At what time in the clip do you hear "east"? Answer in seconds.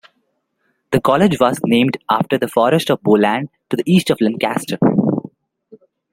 3.85-4.09